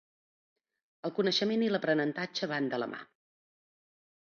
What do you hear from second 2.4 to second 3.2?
van de la mà.